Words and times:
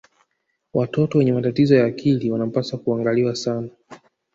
watoto 0.73 1.17
wenye 1.17 1.33
matatizo 1.33 1.75
ya 1.75 1.85
akili 1.85 2.31
wanapaswa 2.31 2.79
kuangaliwa 2.79 3.35
sana 3.35 3.69